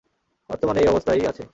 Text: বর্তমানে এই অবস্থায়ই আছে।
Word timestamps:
বর্তমানে 0.49 0.79
এই 0.81 0.87
অবস্থায়ই 0.87 1.25
আছে। 1.27 1.43